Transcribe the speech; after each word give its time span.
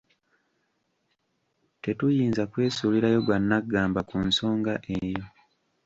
Tetuyinza 1.83 2.43
kwesuulirayo 2.51 3.19
gwa 3.25 3.37
nnaggamba 3.41 4.01
ku 4.09 4.17
nsonga 4.27 4.73
eyo. 4.97 5.23